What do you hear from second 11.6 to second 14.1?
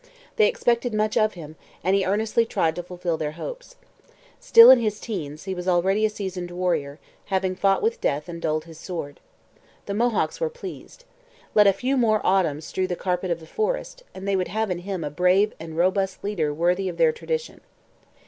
a few more autumns strew the carpet of the forest,